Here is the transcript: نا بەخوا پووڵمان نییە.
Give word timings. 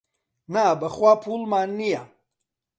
نا 0.53 0.63
بەخوا 0.79 1.13
پووڵمان 1.23 1.69
نییە. 1.79 2.03